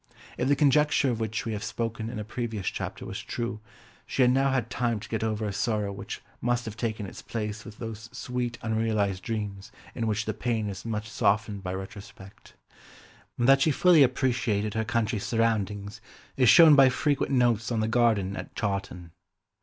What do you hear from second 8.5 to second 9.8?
unrealised dreams